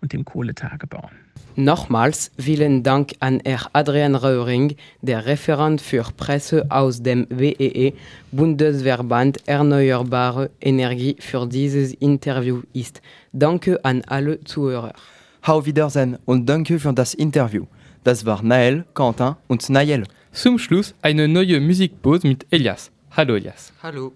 und 0.01 0.13
dem 0.13 0.25
Kohletagebau. 0.25 1.11
Nochmals 1.57 2.31
vielen 2.39 2.83
Dank 2.83 3.13
an 3.21 3.41
Herr 3.45 3.69
Adrian 3.73 4.15
Röhring, 4.15 4.77
der 5.03 5.27
Referent 5.27 5.81
für 5.81 6.05
Presse 6.17 6.67
aus 6.71 7.03
dem 7.03 7.27
WEE 7.29 7.93
Bundesverband 8.31 9.47
Erneuerbare 9.49 10.51
Energie 10.61 11.17
für 11.19 11.47
dieses 11.47 11.93
Interview 11.95 12.63
ist. 12.73 13.03
Danke 13.33 13.85
an 13.85 14.03
alle 14.07 14.43
Zuhörer. 14.45 14.95
Auf 15.43 15.67
Wiedersehen 15.67 16.19
und 16.25 16.47
danke 16.47 16.79
für 16.79 16.93
das 16.93 17.15
Interview. 17.15 17.67
Das 18.05 18.25
war 18.25 18.43
Nael, 18.43 18.85
Quentin 18.95 19.35
und 19.49 19.69
Nayel. 19.69 20.05
Zum 20.33 20.59
Schluss 20.59 20.95
eine 21.03 21.27
neue 21.27 21.61
Musikpause 21.61 22.29
mit 22.29 22.47
Elias. 22.51 22.91
Hallo 23.11 23.35
Elias. 23.35 23.73
Hallo. 23.83 24.13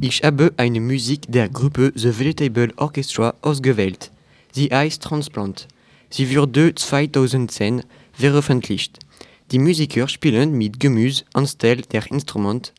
Ich 0.00 0.22
habe 0.24 0.52
eine 0.56 0.80
Musik 0.80 1.26
der 1.28 1.48
Gruppe 1.48 1.92
The 1.94 2.18
Vegetable 2.18 2.72
Orchestra 2.76 3.34
ausgewählt. 3.42 4.10
Sie 4.50 4.68
heißt 4.68 5.02
Transplant. 5.02 5.68
Sie 6.10 6.34
wurde 6.34 6.74
2010 6.74 7.82
veröffentlicht. 8.12 8.98
Die 9.50 9.58
Musiker 9.58 10.08
spielen 10.08 10.56
mit 10.56 10.80
Gemüse 10.80 11.24
anstelle 11.34 11.82
der 11.82 12.10
Instrument, 12.10 12.72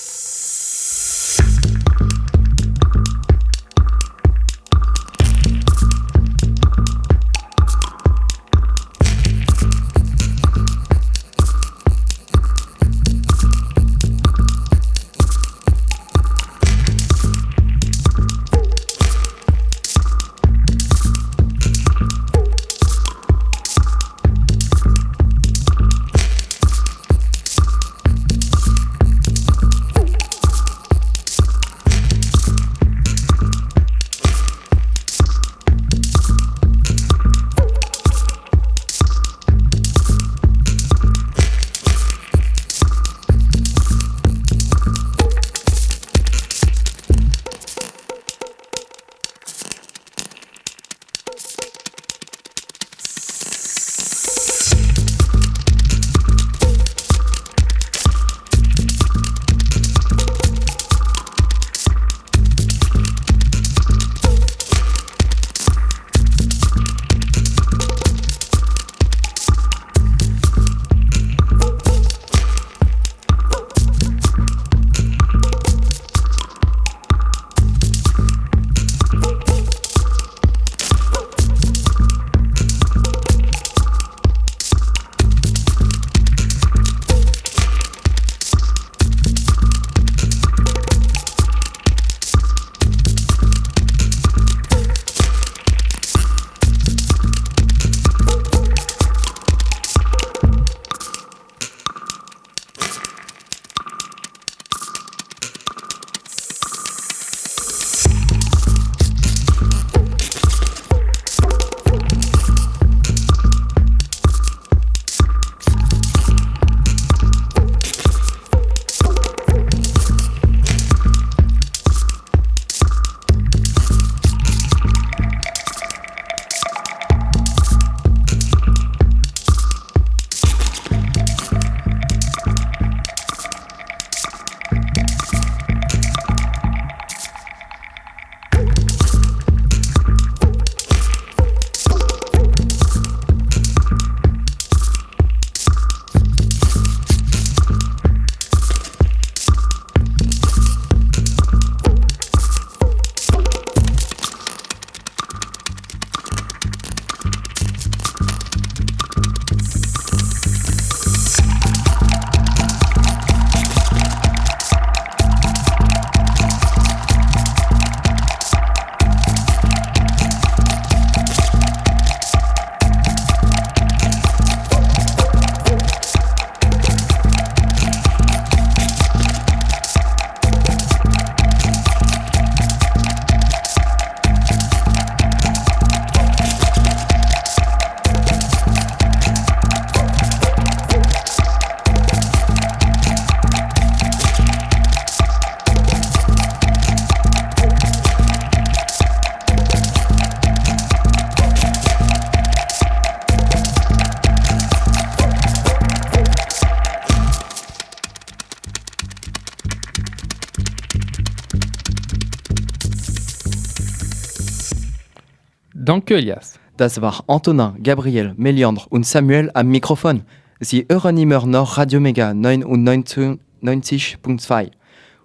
Danke, 215.97 216.17
Elias. 216.17 216.59
Das 216.77 217.01
war 217.01 217.25
Antonin, 217.27 217.83
Gabriel, 217.83 218.35
Meliandre 218.37 218.85
und 218.91 219.07
Samuel 219.07 219.51
am 219.55 219.69
Mikrofon. 219.69 220.25
Sie 220.61 220.85
hören 220.91 221.17
immer 221.17 221.47
noch 221.47 221.79
Radio 221.79 222.01
Mega 222.01 222.33
99.2. 222.33 224.71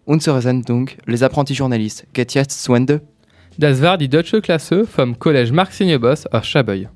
Unsere 0.06 0.42
Sendung 0.42 0.90
Les 1.06 1.24
Apprentis 1.24 1.58
Journalistes 1.58 2.08
geht 2.14 2.34
jetzt 2.36 2.64
zu 2.64 2.74
Ende. 2.74 3.02
Das 3.58 3.82
war 3.82 3.98
die 3.98 4.08
deutsche 4.08 4.40
Klasse 4.40 4.88
vom 4.88 5.16
Collège 5.16 5.52
Marc-Signebos 5.52 6.26
aus 6.28 6.48
Chabeuil. 6.48 6.88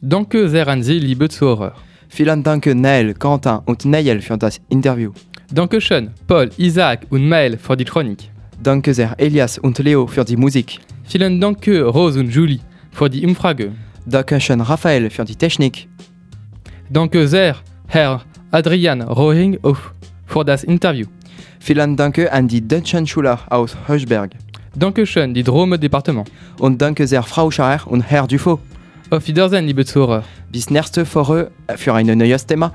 Danke 0.00 0.48
sehr 0.48 0.66
an 0.66 0.82
Sie, 0.82 0.98
liebe 0.98 1.28
Zuhörer. 1.28 1.74
Vielen 2.08 2.42
Dank 2.42 2.64
Neil, 2.64 3.12
Quentin 3.12 3.58
und 3.66 3.82
für 4.22 4.38
das 4.38 4.58
Interview. 4.70 5.12
Dankeschön, 5.52 6.12
Paul, 6.26 6.48
Isaac 6.56 7.00
und 7.10 7.28
Maël 7.28 7.58
für 7.58 7.76
die 7.76 7.84
Chronik. 7.84 8.30
Danke 8.62 8.94
sehr 8.94 9.14
Elias 9.18 9.58
und 9.58 9.78
Leo 9.80 10.06
für 10.06 10.24
die 10.24 10.38
Musik. 10.38 10.78
Vielen 11.04 11.38
Dank 11.40 11.68
Rose 11.68 12.18
und 12.18 12.30
Julie 12.30 12.60
für 12.96 13.10
die 13.10 13.26
Umfrage. 13.26 13.72
Dankeschön 14.06 14.60
Raphael 14.62 15.10
für 15.10 15.24
die 15.24 15.36
Technik. 15.36 15.86
Danke 16.88 17.28
sehr 17.28 17.56
Herr 17.88 18.22
Adrian 18.50 19.02
Rohing 19.02 19.58
auf 19.62 19.92
für 20.24 20.44
das 20.44 20.64
Interview. 20.64 21.06
Vielen 21.60 21.94
Dank 21.96 22.18
an 22.32 22.48
die 22.48 22.66
deutschen 22.66 23.06
Schüler 23.06 23.38
aus 23.50 23.76
Höchberg. 23.86 24.30
Dankeschön, 24.74 25.34
die 25.34 25.42
Drome 25.42 25.78
Departement. 25.78 26.30
Und 26.58 26.80
danke 26.80 27.06
sehr 27.06 27.22
Frau 27.22 27.50
Schaer 27.50 27.86
und 27.86 28.00
Herr 28.00 28.26
Dufaux. 28.26 28.60
Auf 29.10 29.26
Wiedersehen, 29.28 29.66
liebe 29.66 29.84
Zuhörer. 29.84 30.24
Bis 30.50 30.70
nächste 30.70 31.04
Woche 31.14 31.50
für 31.76 31.92
ein 31.92 32.06
neues 32.06 32.46
Thema. 32.46 32.72